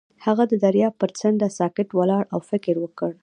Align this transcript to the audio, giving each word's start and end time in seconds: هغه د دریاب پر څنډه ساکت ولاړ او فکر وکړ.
هغه 0.25 0.43
د 0.51 0.53
دریاب 0.63 0.93
پر 1.01 1.09
څنډه 1.19 1.47
ساکت 1.57 1.89
ولاړ 1.99 2.23
او 2.33 2.39
فکر 2.49 2.75
وکړ. 2.79 3.11